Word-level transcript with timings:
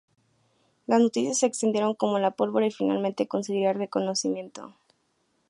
Las 0.87 0.99
noticias 0.99 1.37
se 1.37 1.45
extendieron 1.45 1.93
como 1.93 2.17
la 2.17 2.31
pólvora 2.31 2.65
y 2.65 2.71
finalmente 2.71 3.27
conseguiría 3.27 3.73
reconocimiento. 3.73 4.73